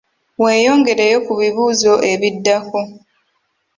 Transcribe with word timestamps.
Weeyongereyo 0.41 1.17
ku 1.25 1.33
bibuuzo 1.39 1.93
ebiddako. 2.11 2.79